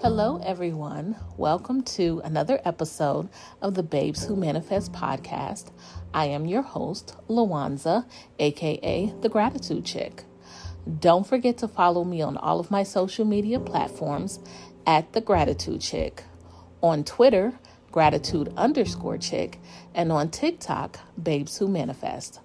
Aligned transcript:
Hello, 0.00 0.40
everyone. 0.44 1.16
Welcome 1.36 1.82
to 1.82 2.22
another 2.22 2.60
episode 2.64 3.28
of 3.60 3.74
the 3.74 3.82
Babes 3.82 4.24
Who 4.24 4.36
Manifest 4.36 4.92
podcast. 4.92 5.72
I 6.14 6.26
am 6.26 6.46
your 6.46 6.62
host, 6.62 7.16
Lawanza, 7.28 8.08
aka 8.38 9.12
the 9.20 9.28
Gratitude 9.28 9.84
Chick. 9.84 10.22
Don't 11.00 11.26
forget 11.26 11.58
to 11.58 11.68
follow 11.68 12.04
me 12.04 12.22
on 12.22 12.36
all 12.36 12.60
of 12.60 12.70
my 12.70 12.84
social 12.84 13.24
media 13.24 13.58
platforms 13.58 14.38
at 14.86 15.12
the 15.14 15.20
Gratitude 15.20 15.80
Chick. 15.80 16.22
On 16.80 17.02
Twitter, 17.02 17.58
gratitude 17.90 18.52
underscore 18.56 19.18
chick, 19.18 19.58
and 19.96 20.12
on 20.12 20.30
TikTok, 20.30 21.00
Babes 21.20 21.58
Who 21.58 21.66
Manifest. 21.66 22.38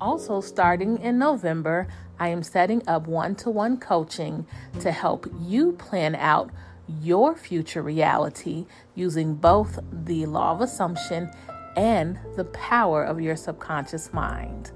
Also, 0.00 0.40
starting 0.40 0.96
in 1.02 1.18
November, 1.18 1.86
I 2.18 2.28
am 2.28 2.42
setting 2.42 2.82
up 2.88 3.06
one 3.06 3.34
to 3.36 3.50
one 3.50 3.78
coaching 3.78 4.46
to 4.80 4.90
help 4.90 5.26
you 5.42 5.72
plan 5.72 6.14
out 6.14 6.50
your 6.88 7.34
future 7.34 7.82
reality 7.82 8.66
using 8.94 9.34
both 9.34 9.78
the 9.92 10.26
law 10.26 10.52
of 10.52 10.60
assumption 10.60 11.30
and 11.76 12.18
the 12.36 12.44
power 12.46 13.02
of 13.02 13.20
your 13.20 13.36
subconscious 13.36 14.12
mind. 14.12 14.72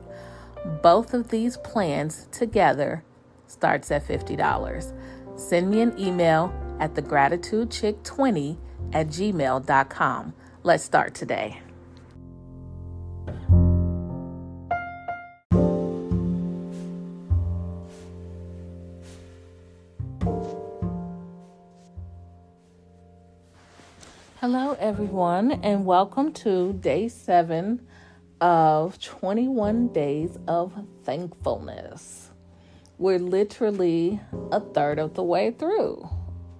Both 0.82 1.14
of 1.14 1.28
these 1.28 1.56
plans 1.58 2.28
together 2.32 3.04
starts 3.46 3.90
at 3.90 4.06
$50. 4.06 5.38
Send 5.38 5.70
me 5.70 5.80
an 5.80 5.98
email 5.98 6.52
at 6.80 6.94
thegratitudechick20 6.94 8.58
at 8.92 9.08
gmail.com. 9.08 10.34
Let's 10.62 10.84
start 10.84 11.14
today. 11.14 11.62
Hello, 24.40 24.76
everyone, 24.78 25.50
and 25.64 25.84
welcome 25.84 26.32
to 26.32 26.72
day 26.74 27.08
seven 27.08 27.84
of 28.40 28.96
21 29.00 29.88
days 29.88 30.38
of 30.46 30.72
thankfulness. 31.02 32.30
We're 32.98 33.18
literally 33.18 34.20
a 34.52 34.60
third 34.60 35.00
of 35.00 35.14
the 35.14 35.24
way 35.24 35.50
through. 35.50 36.08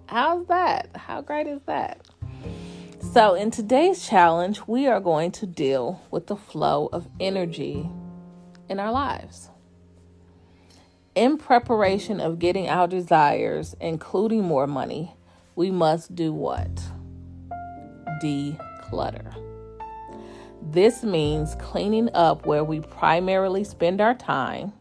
How's 0.07 0.45
that? 0.49 0.91
How 0.97 1.21
great 1.21 1.47
is 1.47 1.61
that? 1.67 2.05
So, 3.13 3.35
in 3.35 3.53
today's 3.53 4.05
challenge, 4.05 4.63
we 4.67 4.89
are 4.89 4.99
going 4.99 5.31
to 5.31 5.47
deal 5.47 6.03
with 6.11 6.27
the 6.27 6.35
flow 6.35 6.89
of 6.93 7.07
energy 7.21 7.89
in 8.69 8.81
our 8.81 8.91
lives. 8.91 9.51
In 11.15 11.39
preparation 11.39 12.19
of 12.21 12.41
getting 12.41 12.69
our 12.69 12.89
desires, 12.89 13.77
including 13.81 14.43
more 14.43 14.67
money, 14.67 15.15
we 15.55 15.71
must 15.71 16.17
do 16.17 16.33
what? 16.33 16.83
Declutter. 18.23 19.35
This 20.63 21.03
means 21.03 21.55
cleaning 21.57 22.11
up 22.15 22.47
where 22.47 22.65
we 22.65 22.81
primarily 22.81 23.65
spend 23.65 24.01
our 24.01 24.15
time. 24.15 24.73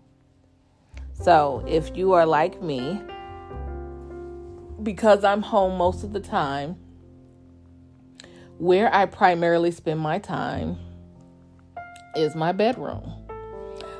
So, 1.13 1.63
if 1.67 1.95
you 1.95 2.13
are 2.13 2.25
like 2.25 2.61
me, 2.61 3.02
because 4.83 5.23
I'm 5.23 5.41
home 5.41 5.77
most 5.77 6.03
of 6.03 6.13
the 6.13 6.19
time, 6.19 6.75
where 8.57 8.94
I 8.94 9.05
primarily 9.05 9.72
spend 9.72 9.99
my 9.99 10.19
time 10.19 10.77
is 12.16 12.35
my 12.35 12.51
bedroom. 12.51 13.11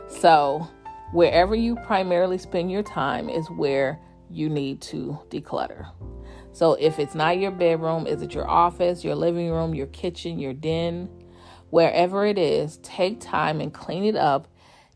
So, 0.07 0.67
wherever 1.13 1.55
you 1.55 1.75
primarily 1.75 2.38
spend 2.38 2.72
your 2.72 2.83
time 2.83 3.29
is 3.29 3.49
where 3.51 3.99
you 4.29 4.49
need 4.49 4.81
to 4.81 5.19
declutter. 5.29 5.88
So 6.58 6.73
if 6.73 6.97
it's 6.97 7.13
not 7.13 7.38
your 7.38 7.52
bedroom, 7.52 8.08
is 8.08 8.23
it 8.23 8.33
your 8.33 8.50
office, 8.50 9.03
your 9.03 9.13
living 9.13 9.52
room, 9.52 9.75
your 9.75 9.85
kitchen, 9.85 10.40
your 10.40 10.53
den, 10.53 11.07
wherever 11.69 12.25
it 12.25 12.40
is, 12.40 12.78
take 12.78 13.19
time 13.19 13.62
and 13.62 13.72
clean 13.72 14.03
it 14.03 14.16
up 14.16 14.47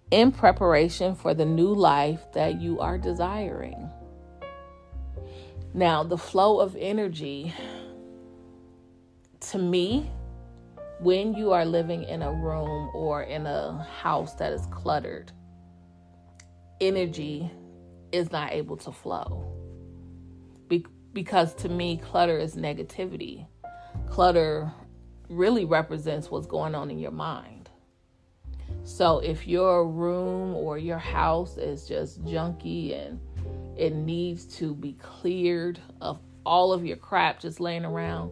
in 0.09 0.31
preparation 0.31 1.13
for 1.13 1.35
the 1.35 1.45
new 1.45 1.71
life 1.71 2.19
that 2.33 2.59
you 2.59 2.79
are 2.79 2.97
desiring. 2.97 3.91
Now, 5.75 6.01
the 6.03 6.17
flow 6.17 6.59
of 6.59 6.75
energy 6.75 7.53
to 9.51 9.59
me, 9.59 10.09
when 10.99 11.35
you 11.35 11.51
are 11.51 11.63
living 11.63 12.05
in 12.05 12.23
a 12.23 12.33
room 12.33 12.89
or 12.95 13.21
in 13.21 13.45
a 13.45 13.87
house 14.01 14.33
that 14.37 14.51
is 14.51 14.65
cluttered, 14.71 15.31
energy 16.79 17.51
is 18.11 18.31
not 18.31 18.51
able 18.51 18.77
to 18.77 18.91
flow. 18.91 19.50
Be- 21.13 21.21
because 21.21 21.53
to 21.55 21.69
me, 21.69 21.97
clutter 21.97 22.37
is 22.37 22.55
negativity. 22.55 23.47
Clutter 24.09 24.71
really 25.29 25.65
represents 25.65 26.29
what's 26.29 26.47
going 26.47 26.75
on 26.75 26.91
in 26.91 26.99
your 26.99 27.11
mind. 27.11 27.69
So 28.83 29.19
if 29.19 29.47
your 29.47 29.87
room 29.87 30.55
or 30.55 30.77
your 30.77 30.97
house 30.97 31.57
is 31.57 31.87
just 31.87 32.23
junky 32.25 32.99
and 32.99 33.19
it 33.77 33.93
needs 33.93 34.45
to 34.57 34.75
be 34.75 34.93
cleared 34.93 35.79
of 36.01 36.19
all 36.45 36.73
of 36.73 36.85
your 36.85 36.97
crap 36.97 37.39
just 37.39 37.59
laying 37.59 37.85
around, 37.85 38.31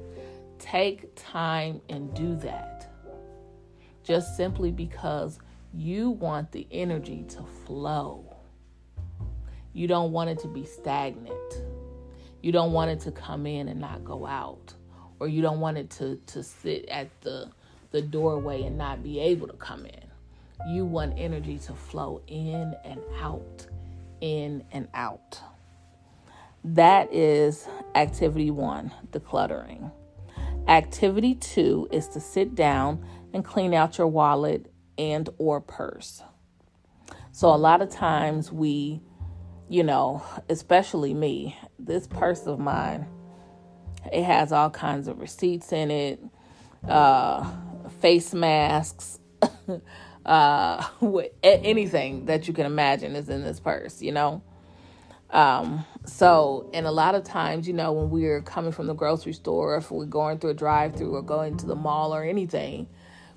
take 0.57 1.15
time 1.15 1.81
and 1.89 2.13
do 2.13 2.35
that. 2.37 2.91
Just 4.03 4.35
simply 4.35 4.71
because 4.71 5.39
you 5.73 6.09
want 6.09 6.51
the 6.51 6.67
energy 6.71 7.23
to 7.29 7.43
flow. 7.65 8.35
You 9.73 9.87
don't 9.87 10.11
want 10.11 10.31
it 10.31 10.39
to 10.39 10.47
be 10.47 10.65
stagnant. 10.65 11.63
You 12.41 12.51
don't 12.51 12.71
want 12.71 12.91
it 12.91 12.99
to 13.01 13.11
come 13.11 13.45
in 13.45 13.67
and 13.67 13.79
not 13.79 14.05
go 14.05 14.25
out. 14.25 14.73
Or 15.19 15.27
you 15.27 15.41
don't 15.41 15.59
want 15.59 15.77
it 15.77 15.89
to, 15.91 16.15
to 16.27 16.43
sit 16.43 16.85
at 16.87 17.09
the, 17.21 17.49
the 17.91 18.01
doorway 18.01 18.63
and 18.63 18.77
not 18.77 19.03
be 19.03 19.19
able 19.19 19.47
to 19.47 19.53
come 19.53 19.85
in. 19.85 20.03
You 20.69 20.85
want 20.85 21.13
energy 21.17 21.57
to 21.59 21.73
flow 21.73 22.21
in 22.27 22.75
and 22.85 23.01
out, 23.21 23.67
in 24.21 24.63
and 24.71 24.87
out. 24.93 25.39
That 26.63 27.13
is 27.13 27.67
activity 27.95 28.51
one, 28.51 28.91
decluttering. 29.11 29.91
Activity 30.67 31.35
two 31.35 31.87
is 31.91 32.07
to 32.09 32.19
sit 32.19 32.55
down 32.55 33.05
and 33.33 33.43
clean 33.43 33.73
out 33.73 33.97
your 33.97 34.07
wallet 34.07 34.71
and 34.97 35.29
or 35.37 35.61
purse. 35.61 36.21
So 37.31 37.49
a 37.49 37.55
lot 37.55 37.81
of 37.81 37.89
times 37.89 38.51
we 38.51 39.01
you 39.69 39.83
know, 39.83 40.23
especially 40.49 41.13
me, 41.13 41.57
this 41.77 42.07
purse 42.07 42.47
of 42.47 42.59
mine, 42.59 43.07
it 44.11 44.23
has 44.23 44.51
all 44.51 44.69
kinds 44.69 45.07
of 45.07 45.19
receipts 45.19 45.71
in 45.71 45.91
it, 45.91 46.19
uh, 46.87 47.49
face 48.01 48.33
masks, 48.33 49.19
uh, 50.25 50.87
anything 51.43 52.25
that 52.25 52.47
you 52.47 52.53
can 52.53 52.65
imagine 52.65 53.15
is 53.15 53.29
in 53.29 53.43
this 53.43 53.59
purse, 53.59 54.01
you 54.01 54.11
know. 54.11 54.41
Um, 55.29 55.85
so, 56.05 56.71
and 56.73 56.87
a 56.87 56.91
lot 56.91 57.13
of 57.13 57.23
times, 57.23 57.67
you 57.67 57.73
know, 57.73 57.91
when 57.91 58.09
we're 58.09 58.41
coming 58.41 58.71
from 58.71 58.87
the 58.87 58.95
grocery 58.95 59.33
store, 59.33 59.77
if 59.77 59.91
we're 59.91 60.05
going 60.05 60.39
through 60.39 60.51
a 60.51 60.55
drive 60.55 60.95
through 60.95 61.15
or 61.15 61.21
going 61.21 61.57
to 61.57 61.67
the 61.67 61.75
mall 61.75 62.15
or 62.15 62.23
anything, 62.23 62.87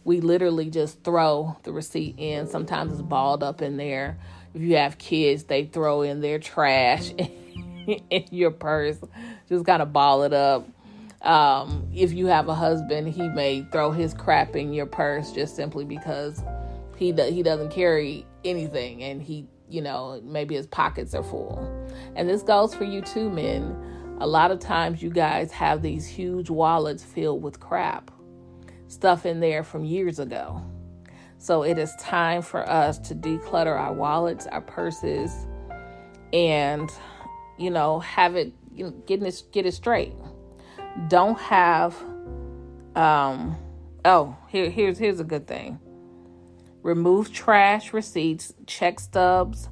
we 0.04 0.20
literally 0.20 0.70
just 0.70 1.02
throw 1.04 1.56
the 1.62 1.72
receipt 1.72 2.16
in. 2.18 2.46
Sometimes 2.46 2.92
it's 2.92 3.02
balled 3.02 3.42
up 3.42 3.62
in 3.62 3.76
there 3.76 4.18
if 4.54 4.60
you 4.60 4.76
have 4.76 4.98
kids, 4.98 5.44
they 5.44 5.64
throw 5.64 6.02
in 6.02 6.20
their 6.20 6.38
trash 6.38 7.10
in 7.16 8.24
your 8.30 8.50
purse, 8.50 8.98
just 9.48 9.64
kind 9.64 9.82
of 9.82 9.92
ball 9.92 10.22
it 10.24 10.32
up. 10.32 10.68
Um, 11.22 11.88
if 11.94 12.12
you 12.12 12.26
have 12.26 12.48
a 12.48 12.54
husband, 12.54 13.08
he 13.08 13.28
may 13.28 13.62
throw 13.72 13.92
his 13.92 14.12
crap 14.12 14.56
in 14.56 14.72
your 14.72 14.86
purse 14.86 15.32
just 15.32 15.56
simply 15.56 15.84
because 15.84 16.42
he 16.96 17.12
do, 17.12 17.24
he 17.24 17.42
doesn't 17.42 17.70
carry 17.70 18.26
anything, 18.44 19.02
and 19.02 19.22
he 19.22 19.46
you 19.68 19.80
know 19.80 20.20
maybe 20.24 20.56
his 20.56 20.66
pockets 20.66 21.14
are 21.14 21.22
full. 21.22 21.58
And 22.16 22.28
this 22.28 22.42
goes 22.42 22.74
for 22.74 22.84
you 22.84 23.02
too, 23.02 23.30
men. 23.30 23.76
A 24.20 24.26
lot 24.26 24.50
of 24.50 24.58
times, 24.58 25.02
you 25.02 25.10
guys 25.10 25.50
have 25.52 25.82
these 25.82 26.06
huge 26.06 26.50
wallets 26.50 27.02
filled 27.02 27.42
with 27.42 27.58
crap, 27.60 28.10
stuff 28.92 29.24
in 29.26 29.40
there 29.40 29.64
from 29.64 29.84
years 29.84 30.18
ago. 30.18 30.62
So 31.38 31.62
it 31.62 31.78
is 31.78 31.92
time 31.96 32.42
for 32.42 32.68
us 32.68 32.98
to 33.00 33.14
declutter 33.14 33.76
our 33.76 33.92
wallets, 33.92 34.46
our 34.46 34.60
purses, 34.60 35.32
and 36.32 36.90
you 37.58 37.70
know, 37.70 38.00
have 38.00 38.36
it 38.36 38.52
you 38.74 38.84
know, 38.84 38.90
getting 39.06 39.26
it 39.26 39.42
get 39.50 39.66
it 39.66 39.72
straight. 39.72 40.14
Don't 41.08 41.38
have 41.40 41.96
um 42.94 43.56
oh, 44.04 44.36
here 44.48 44.70
here's 44.70 44.98
here's 44.98 45.20
a 45.20 45.24
good 45.24 45.46
thing. 45.46 45.80
Remove 46.82 47.32
trash 47.32 47.92
receipts, 47.92 48.52
check 48.66 49.00
stubs, 49.00 49.68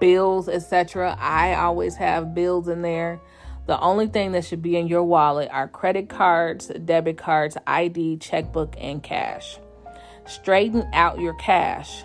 bills, 0.00 0.48
etc. 0.48 1.16
I 1.18 1.54
always 1.54 1.96
have 1.96 2.34
bills 2.34 2.68
in 2.68 2.82
there. 2.82 3.20
The 3.66 3.80
only 3.80 4.06
thing 4.06 4.32
that 4.32 4.44
should 4.44 4.62
be 4.62 4.76
in 4.76 4.88
your 4.88 5.04
wallet 5.04 5.48
are 5.50 5.68
credit 5.68 6.08
cards, 6.08 6.68
debit 6.68 7.16
cards, 7.16 7.56
ID, 7.66 8.18
checkbook, 8.18 8.74
and 8.78 9.02
cash 9.02 9.58
straighten 10.26 10.88
out 10.92 11.20
your 11.20 11.34
cash. 11.34 12.04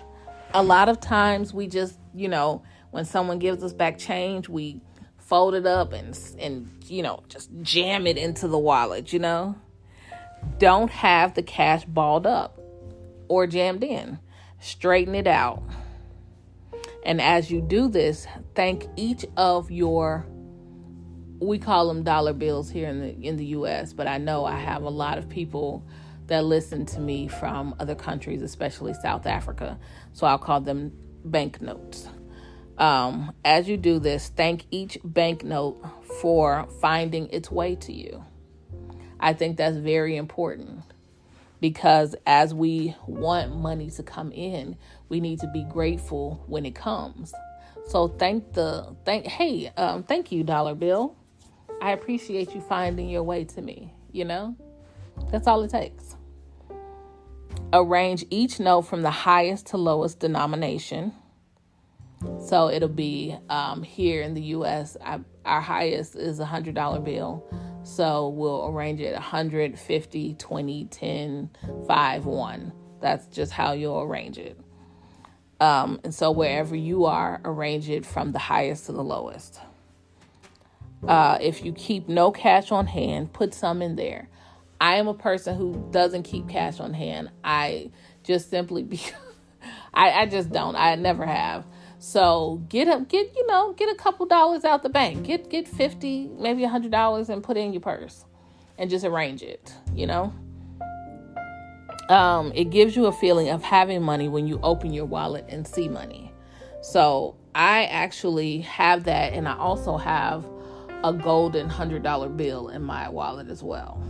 A 0.54 0.62
lot 0.62 0.88
of 0.88 1.00
times 1.00 1.54
we 1.54 1.66
just, 1.66 1.98
you 2.14 2.28
know, 2.28 2.62
when 2.90 3.04
someone 3.04 3.38
gives 3.38 3.62
us 3.62 3.72
back 3.72 3.98
change, 3.98 4.48
we 4.48 4.80
fold 5.18 5.54
it 5.54 5.64
up 5.64 5.92
and 5.92 6.18
and 6.40 6.68
you 6.86 7.04
know 7.04 7.22
just 7.28 7.50
jam 7.62 8.06
it 8.06 8.16
into 8.16 8.48
the 8.48 8.58
wallet. 8.58 9.12
You 9.12 9.20
know, 9.20 9.56
don't 10.58 10.90
have 10.90 11.34
the 11.34 11.42
cash 11.42 11.84
balled 11.84 12.26
up 12.26 12.60
or 13.28 13.46
jammed 13.46 13.84
in. 13.84 14.18
Straighten 14.60 15.14
it 15.14 15.26
out. 15.26 15.62
And 17.04 17.20
as 17.20 17.50
you 17.50 17.62
do 17.62 17.88
this, 17.88 18.26
thank 18.54 18.86
each 18.96 19.24
of 19.36 19.70
your 19.70 20.26
we 21.40 21.58
call 21.58 21.88
them 21.88 22.02
dollar 22.02 22.32
bills 22.32 22.70
here 22.70 22.88
in 22.88 23.00
the 23.00 23.26
in 23.26 23.36
the 23.36 23.46
US, 23.46 23.92
but 23.92 24.06
I 24.06 24.18
know 24.18 24.44
I 24.44 24.58
have 24.58 24.82
a 24.82 24.90
lot 24.90 25.18
of 25.18 25.28
people 25.28 25.84
that 26.26 26.44
listen 26.44 26.86
to 26.86 27.00
me 27.00 27.26
from 27.26 27.74
other 27.80 27.94
countries, 27.94 28.42
especially 28.42 28.94
South 28.94 29.26
Africa. 29.26 29.78
So 30.12 30.26
I'll 30.26 30.38
call 30.38 30.60
them 30.60 30.92
banknotes. 31.24 32.08
Um, 32.78 33.32
as 33.44 33.68
you 33.68 33.76
do 33.76 33.98
this, 33.98 34.28
thank 34.28 34.64
each 34.70 34.96
banknote 35.02 35.84
for 36.20 36.68
finding 36.80 37.28
its 37.30 37.50
way 37.50 37.74
to 37.76 37.92
you. 37.92 38.24
I 39.18 39.34
think 39.34 39.56
that's 39.56 39.76
very 39.76 40.16
important 40.16 40.82
because 41.60 42.14
as 42.26 42.54
we 42.54 42.96
want 43.06 43.54
money 43.54 43.90
to 43.90 44.02
come 44.02 44.32
in, 44.32 44.76
we 45.08 45.20
need 45.20 45.40
to 45.40 45.50
be 45.52 45.64
grateful 45.64 46.42
when 46.46 46.64
it 46.64 46.74
comes. 46.74 47.34
So 47.88 48.08
thank 48.08 48.52
the 48.52 48.94
thank 49.04 49.26
hey 49.26 49.72
um, 49.76 50.04
thank 50.04 50.32
you 50.32 50.44
dollar 50.44 50.74
bill. 50.74 51.16
I 51.80 51.92
appreciate 51.92 52.54
you 52.54 52.60
finding 52.60 53.08
your 53.08 53.22
way 53.22 53.44
to 53.44 53.62
me. 53.62 53.92
You 54.12 54.24
know, 54.24 54.56
that's 55.30 55.46
all 55.46 55.62
it 55.62 55.70
takes. 55.70 56.16
Arrange 57.72 58.24
each 58.30 58.60
note 58.60 58.82
from 58.82 59.02
the 59.02 59.10
highest 59.10 59.66
to 59.66 59.76
lowest 59.76 60.18
denomination. 60.18 61.12
So 62.46 62.68
it'll 62.68 62.88
be 62.88 63.36
um, 63.48 63.82
here 63.82 64.22
in 64.22 64.34
the 64.34 64.42
U.S. 64.42 64.96
I, 65.04 65.20
our 65.44 65.60
highest 65.60 66.16
is 66.16 66.38
a 66.38 66.44
hundred 66.44 66.74
dollar 66.74 67.00
bill. 67.00 67.46
So 67.82 68.28
we'll 68.28 68.66
arrange 68.66 69.00
it 69.00 69.14
100, 69.14 69.78
50, 69.78 70.34
20, 70.34 70.84
10, 70.84 71.50
5, 71.86 72.26
1. 72.26 72.72
That's 73.00 73.26
just 73.28 73.52
how 73.52 73.72
you'll 73.72 74.02
arrange 74.02 74.36
it. 74.36 74.60
Um, 75.60 76.00
and 76.04 76.14
so 76.14 76.30
wherever 76.30 76.76
you 76.76 77.06
are, 77.06 77.40
arrange 77.44 77.88
it 77.88 78.04
from 78.04 78.32
the 78.32 78.38
highest 78.38 78.86
to 78.86 78.92
the 78.92 79.04
lowest. 79.04 79.60
Uh, 81.06 81.38
if 81.40 81.64
you 81.64 81.72
keep 81.72 82.08
no 82.08 82.30
cash 82.30 82.70
on 82.70 82.86
hand, 82.86 83.32
put 83.32 83.54
some 83.54 83.80
in 83.82 83.96
there. 83.96 84.28
I 84.80 84.96
am 84.96 85.08
a 85.08 85.14
person 85.14 85.56
who 85.56 85.88
doesn't 85.90 86.24
keep 86.24 86.48
cash 86.48 86.80
on 86.80 86.94
hand. 86.94 87.30
I 87.44 87.90
just 88.22 88.50
simply 88.50 88.82
be, 88.84 89.00
I, 89.94 90.10
I 90.10 90.26
just 90.26 90.50
don't. 90.50 90.76
I 90.76 90.94
never 90.94 91.26
have. 91.26 91.66
So 91.98 92.62
get 92.70 92.88
a 92.88 93.04
get 93.04 93.36
you 93.36 93.46
know 93.46 93.74
get 93.74 93.90
a 93.90 93.94
couple 93.94 94.24
dollars 94.24 94.64
out 94.64 94.82
the 94.82 94.88
bank. 94.88 95.26
Get 95.26 95.50
get 95.50 95.68
fifty, 95.68 96.28
maybe 96.38 96.64
a 96.64 96.68
hundred 96.68 96.92
dollars, 96.92 97.28
and 97.28 97.42
put 97.42 97.58
it 97.58 97.60
in 97.60 97.74
your 97.74 97.82
purse, 97.82 98.24
and 98.78 98.88
just 98.88 99.04
arrange 99.04 99.42
it. 99.42 99.74
You 99.94 100.06
know. 100.06 100.32
Um, 102.08 102.50
it 102.56 102.70
gives 102.70 102.96
you 102.96 103.06
a 103.06 103.12
feeling 103.12 103.50
of 103.50 103.62
having 103.62 104.02
money 104.02 104.28
when 104.28 104.48
you 104.48 104.58
open 104.64 104.92
your 104.92 105.04
wallet 105.04 105.44
and 105.48 105.64
see 105.64 105.88
money. 105.88 106.32
So 106.80 107.36
I 107.54 107.84
actually 107.84 108.62
have 108.62 109.04
that, 109.04 109.32
and 109.34 109.46
I 109.46 109.56
also 109.56 109.96
have 109.96 110.44
a 111.02 111.12
golden 111.12 111.68
hundred 111.68 112.02
dollar 112.02 112.28
bill 112.28 112.68
in 112.68 112.82
my 112.82 113.08
wallet 113.08 113.48
as 113.48 113.62
well. 113.62 114.02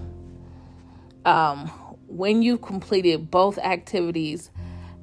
Um, 1.25 1.69
when 2.07 2.43
you've 2.43 2.63
completed 2.63 3.31
both 3.31 3.59
activities, 3.59 4.51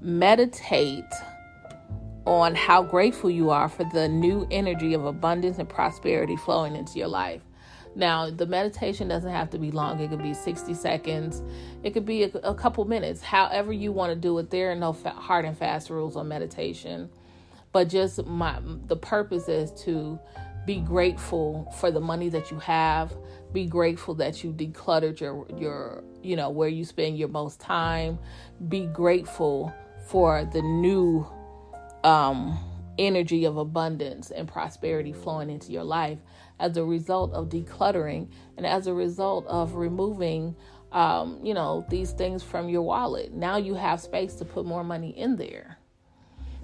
meditate 0.01 1.06
on 2.25 2.56
how 2.56 2.84
grateful 2.84 3.30
you 3.30 3.50
are 3.50 3.69
for 3.69 3.86
the 3.86 4.07
new 4.07 4.45
energy 4.51 4.94
of 4.94 5.06
abundance 5.06 5.60
and 5.60 5.69
prosperity 5.69 6.36
flowing 6.36 6.75
into 6.75 7.00
your 7.00 7.07
life. 7.07 7.42
Now, 7.95 8.30
the 8.30 8.45
meditation 8.45 9.07
doesn't 9.07 9.31
have 9.31 9.50
to 9.51 9.57
be 9.57 9.72
long. 9.72 10.00
It 10.00 10.10
could 10.10 10.22
be 10.22 10.34
60 10.34 10.74
seconds. 10.74 11.42
It 11.84 11.92
could 11.92 12.06
be 12.06 12.24
a, 12.24 12.28
a 12.44 12.54
couple 12.54 12.86
minutes. 12.86 13.22
However 13.22 13.74
you 13.74 13.92
want 13.92 14.12
to 14.12 14.16
do 14.16 14.38
it. 14.38 14.51
There 14.51 14.72
are 14.72 14.75
no 14.75 14.94
fa- 14.94 15.12
hard 15.12 15.45
and 15.45 15.57
fast 15.57 15.89
rules 15.89 16.16
on 16.16 16.28
meditation. 16.28 17.10
But 17.72 17.89
just 17.89 18.24
my 18.25 18.60
the 18.88 18.95
purpose 18.95 19.48
is 19.48 19.72
to 19.84 20.19
be 20.68 20.81
grateful 20.81 21.74
for 21.80 21.92
the 21.92 22.02
money 22.02 22.28
that 22.28 22.52
you 22.52 22.60
have. 22.60 23.16
Be 23.54 23.66
grateful 23.66 24.14
that 24.16 24.44
you 24.44 24.52
decluttered 24.52 25.19
your 25.19 25.48
your 25.58 26.04
you 26.22 26.36
know 26.36 26.50
where 26.50 26.68
you 26.68 26.84
spend 26.84 27.18
your 27.18 27.30
most 27.30 27.60
time. 27.62 28.19
Be 28.68 28.86
grateful 28.86 29.74
for 30.08 30.44
the 30.46 30.62
new 30.62 31.25
um, 32.04 32.60
energy 33.00 33.46
of 33.46 33.58
abundance 33.58 34.30
and 34.30 34.48
prosperity 34.48 35.14
flowing 35.14 35.50
into 35.50 35.72
your 35.72 35.86
life 35.86 36.19
as 36.60 36.75
a 36.75 36.84
result 36.84 37.31
of 37.34 37.48
decluttering 37.48 38.28
and 38.58 38.66
as 38.66 38.88
a 38.88 38.94
result 38.94 39.48
of 39.48 39.75
removing 39.75 40.56
um, 40.92 41.40
you 41.44 41.54
know 41.54 41.86
these 41.90 42.12
things 42.12 42.44
from 42.44 42.68
your 42.70 42.81
wallet 42.81 43.34
now 43.34 43.58
you 43.58 43.74
have 43.74 44.02
space 44.02 44.36
to 44.36 44.46
put 44.46 44.66
more 44.66 44.84
money 44.84 45.10
in 45.18 45.36
there 45.36 45.76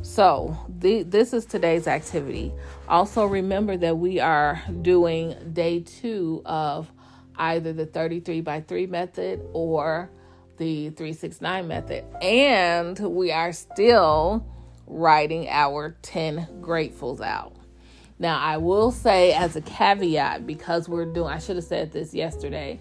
so 0.02 0.58
the, 0.80 1.04
this 1.04 1.34
is 1.34 1.46
today's 1.46 1.88
activity 1.88 2.52
also 2.88 3.26
remember 3.26 3.78
that 3.78 3.98
we 3.98 4.20
are 4.20 4.62
doing 4.82 5.36
day 5.54 5.80
two 5.80 6.42
of 6.46 6.92
either 7.38 7.74
the 7.74 7.86
33 7.86 8.42
by 8.42 8.62
3 8.62 8.88
method 8.88 9.42
or 9.54 10.10
the 10.58 10.90
369 10.92 11.68
method 11.68 12.04
and 12.22 13.00
we 13.00 13.32
are 13.32 13.54
still 13.54 14.46
writing 14.88 15.48
our 15.50 15.96
10 16.02 16.62
gratefuls 16.62 17.22
out. 17.22 17.56
Now, 18.20 18.40
I 18.40 18.58
will 18.58 18.92
say 18.92 19.34
as 19.34 19.56
a 19.56 19.62
caveat, 19.62 20.46
because 20.46 20.88
we're 20.88 21.06
doing, 21.06 21.30
I 21.30 21.40
should 21.40 21.56
have 21.56 21.66
said 21.66 21.92
this 21.92 22.14
yesterday, 22.14 22.80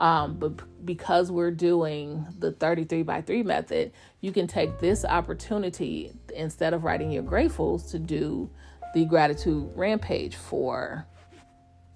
um, 0.00 0.38
but 0.38 0.84
because 0.86 1.30
we're 1.30 1.50
doing 1.50 2.26
the 2.38 2.52
33 2.52 3.02
by 3.02 3.20
3 3.20 3.42
method, 3.42 3.92
you 4.22 4.32
can 4.32 4.46
take 4.46 4.78
this 4.78 5.04
opportunity 5.04 6.10
instead 6.34 6.72
of 6.72 6.84
writing 6.84 7.10
your 7.10 7.22
gratefuls 7.22 7.90
to 7.90 7.98
do 7.98 8.50
the 8.94 9.04
gratitude 9.04 9.70
rampage 9.76 10.36
for 10.36 11.06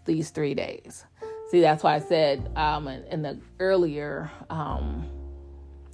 these 0.05 0.29
three 0.29 0.53
days. 0.53 1.07
See, 1.51 1.63
that's 1.63 1.83
why 1.83 1.95
I 1.95 2.01
said 2.01 2.51
um, 2.57 2.89
in, 2.89 3.05
in 3.05 3.23
the 3.23 3.41
earlier 3.59 4.31
um, 4.51 5.07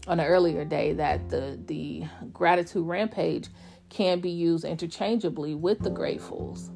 on 0.08 0.18
an 0.18 0.26
earlier 0.26 0.64
day 0.64 0.94
that 0.94 1.28
the 1.28 1.60
the 1.66 2.04
gratitude 2.32 2.86
rampage 2.86 3.48
can 3.88 4.20
be 4.20 4.30
used 4.30 4.64
interchangeably 4.64 5.54
with 5.54 5.78
the 5.78 5.90
gratefuls. 5.90 6.70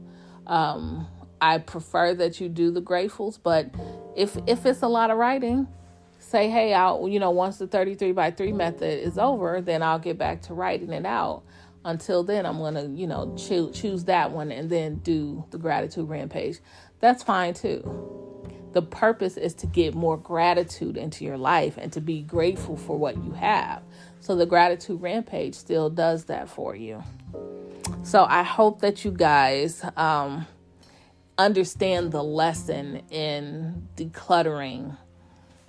Um, 0.47 1.09
I 1.41 1.59
prefer 1.59 2.14
that 2.14 2.41
you 2.41 2.49
do 2.49 2.71
the 2.71 2.83
gratefuls, 2.83 3.38
but 3.43 3.71
if 4.17 4.37
if 4.47 4.67
it's 4.67 4.83
a 4.83 4.88
lot 4.88 5.11
of 5.11 5.19
writing, 5.19 5.69
say, 6.19 6.49
hey, 6.49 6.75
I'll 6.75 7.09
you 7.09 7.19
know 7.21 7.31
once 7.31 7.59
the 7.59 7.67
33 7.67 8.12
by 8.12 8.31
3 8.31 8.53
method 8.53 9.07
is 9.07 9.19
over, 9.19 9.61
then 9.61 9.83
I'll 9.83 9.99
get 9.99 10.19
back 10.19 10.43
to 10.43 10.55
writing 10.55 10.93
it 10.93 11.07
out. 11.07 11.43
Until 11.85 12.23
then, 12.23 12.47
I'm 12.47 12.59
gonna 12.59 12.88
you 12.88 13.07
know 13.07 13.35
choose 13.37 13.79
choose 13.79 14.05
that 14.05 14.31
one 14.31 14.50
and 14.50 14.71
then 14.71 14.97
do 14.97 15.45
the 15.50 15.59
gratitude 15.59 16.09
rampage. 16.09 16.59
That's 17.00 17.23
fine 17.23 17.55
too. 17.55 18.14
The 18.73 18.83
purpose 18.83 19.37
is 19.37 19.55
to 19.55 19.67
get 19.69 19.95
more 19.95 20.17
gratitude 20.17 20.97
into 20.97 21.25
your 21.25 21.38
life 21.38 21.76
and 21.79 21.93
to 21.93 22.00
be 22.00 22.23
grateful 22.23 22.76
for 22.76 22.99
what 22.99 23.17
you 23.23 23.31
have. 23.33 23.83
So 24.19 24.35
the 24.35 24.47
gratitude 24.47 25.00
rampage 25.00 25.55
still 25.55 25.91
does 25.91 26.25
that 26.25 26.49
for 26.49 26.75
you. 26.75 27.05
So 28.03 28.25
I 28.25 28.43
hope 28.43 28.81
that 28.81 29.05
you 29.05 29.12
guys 29.12 29.85
um, 29.97 30.47
understand 31.38 32.12
the 32.12 32.23
lesson 32.23 33.03
in 33.11 33.88
decluttering 33.97 34.97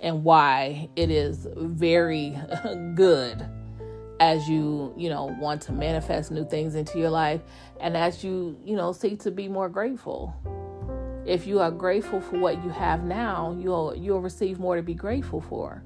and 0.00 0.22
why 0.22 0.88
it 0.96 1.10
is 1.10 1.48
very 1.56 2.38
good 2.94 3.44
as 4.18 4.48
you 4.48 4.94
you 4.96 5.10
know 5.10 5.24
want 5.40 5.60
to 5.60 5.72
manifest 5.72 6.30
new 6.30 6.48
things 6.48 6.74
into 6.74 6.98
your 6.98 7.10
life 7.10 7.40
and 7.80 7.96
as 7.96 8.24
you 8.24 8.58
you 8.64 8.74
know 8.74 8.92
seek 8.92 9.20
to 9.20 9.30
be 9.30 9.46
more 9.46 9.68
grateful 9.68 10.34
if 11.26 11.44
you 11.44 11.58
are 11.58 11.72
grateful 11.72 12.20
for 12.20 12.38
what 12.38 12.62
you 12.62 12.70
have 12.70 13.02
now, 13.02 13.56
you'll 13.60 13.96
you'll 13.96 14.20
receive 14.20 14.60
more 14.60 14.76
to 14.76 14.82
be 14.82 14.94
grateful 14.94 15.40
for. 15.40 15.82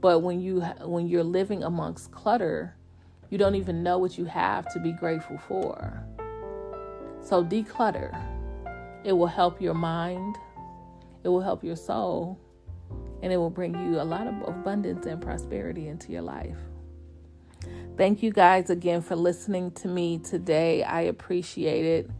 But 0.00 0.18
when 0.18 0.40
you 0.40 0.62
when 0.82 1.06
you're 1.06 1.22
living 1.22 1.62
amongst 1.62 2.10
clutter, 2.10 2.74
you 3.30 3.38
don't 3.38 3.54
even 3.54 3.84
know 3.84 3.98
what 3.98 4.18
you 4.18 4.24
have 4.24 4.70
to 4.72 4.80
be 4.80 4.92
grateful 4.92 5.38
for. 5.46 6.04
So 7.22 7.44
declutter. 7.44 8.12
It 9.04 9.12
will 9.12 9.26
help 9.26 9.60
your 9.60 9.74
mind, 9.74 10.36
it 11.24 11.28
will 11.28 11.40
help 11.40 11.64
your 11.64 11.76
soul, 11.76 12.38
and 13.22 13.32
it 13.32 13.36
will 13.36 13.50
bring 13.50 13.74
you 13.74 14.00
a 14.00 14.04
lot 14.04 14.26
of 14.26 14.34
abundance 14.46 15.06
and 15.06 15.20
prosperity 15.20 15.88
into 15.88 16.12
your 16.12 16.22
life. 16.22 16.56
Thank 17.96 18.22
you 18.22 18.30
guys 18.30 18.70
again 18.70 19.02
for 19.02 19.16
listening 19.16 19.72
to 19.72 19.88
me 19.88 20.18
today. 20.18 20.82
I 20.82 21.02
appreciate 21.02 21.84
it. 21.84 22.10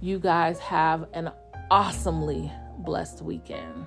You 0.00 0.18
guys 0.18 0.58
have 0.60 1.08
an 1.12 1.32
awesomely 1.70 2.52
blessed 2.78 3.22
weekend. 3.22 3.86